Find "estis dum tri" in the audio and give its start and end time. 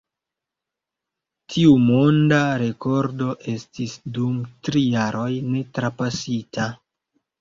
3.53-4.83